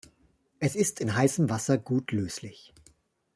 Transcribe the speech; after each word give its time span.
Es 0.57 0.75
ist 0.75 0.99
in 0.99 1.15
heißem 1.15 1.51
Wasser 1.51 1.77
gut 1.77 2.11
löslich. 2.11 2.73